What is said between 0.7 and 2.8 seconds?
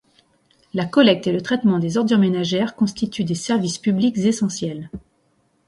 La collecte et le traitement des ordures ménagères